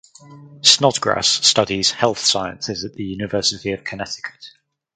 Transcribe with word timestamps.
Snodgrass 0.63 1.27
studies 1.27 1.91
health 1.91 2.17
sciences 2.17 2.83
at 2.85 2.93
the 2.95 3.03
University 3.03 3.71
of 3.71 3.83
Connecticut. 3.83 4.49